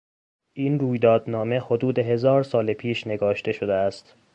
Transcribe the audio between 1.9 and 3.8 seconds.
هزار سال پیش نگاشته شده